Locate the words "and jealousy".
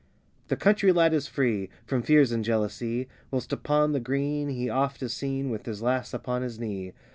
2.31-3.07